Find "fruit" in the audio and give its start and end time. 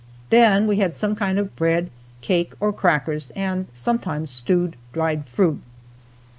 5.29-5.61